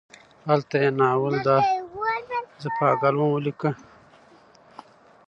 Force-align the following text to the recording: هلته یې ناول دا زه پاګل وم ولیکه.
هلته 0.49 0.75
یې 0.83 0.89
ناول 0.99 1.35
دا 1.47 1.57
زه 2.61 2.67
پاګل 2.77 3.15
وم 3.17 3.29
ولیکه. 3.33 3.71